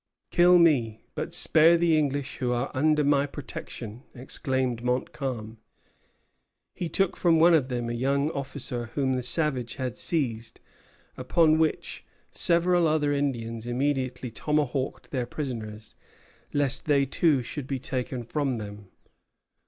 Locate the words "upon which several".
11.17-12.87